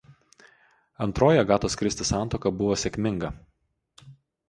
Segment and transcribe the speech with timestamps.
[1.07, 3.35] Antroji Agatos Kristi santuoka buvo sėkminga.